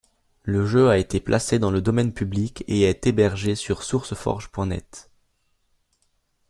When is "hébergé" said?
3.05-3.53